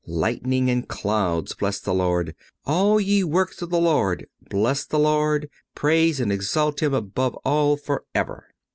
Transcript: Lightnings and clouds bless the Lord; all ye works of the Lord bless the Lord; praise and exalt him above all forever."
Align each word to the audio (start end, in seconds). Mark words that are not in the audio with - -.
Lightnings 0.07 0.71
and 0.71 0.87
clouds 0.89 1.53
bless 1.53 1.79
the 1.79 1.93
Lord; 1.93 2.33
all 2.65 2.99
ye 2.99 3.23
works 3.23 3.61
of 3.61 3.69
the 3.69 3.79
Lord 3.79 4.25
bless 4.49 4.83
the 4.83 4.97
Lord; 4.97 5.47
praise 5.75 6.19
and 6.19 6.31
exalt 6.31 6.81
him 6.81 6.91
above 6.95 7.35
all 7.45 7.77
forever." 7.77 8.47